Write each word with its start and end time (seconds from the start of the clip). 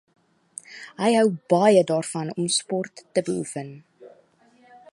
Hy 1.01 1.09
hou 1.17 1.29
baie 1.53 1.83
daarvan 1.91 2.33
om 2.39 2.47
sport 2.57 2.93
te 3.17 3.21
beoefen 3.29 3.69